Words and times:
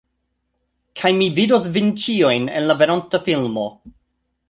Kaj 1.01 1.11
mi 1.19 1.27
vidos 1.35 1.69
vin 1.77 1.93
ĉiujn 2.07 2.51
en 2.57 2.69
la 2.73 2.81
veronta 2.83 3.25
filmo. 3.29 3.71